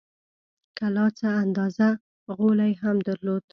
[0.77, 1.87] کلا څه اندازه
[2.35, 3.43] غولی هم درلود.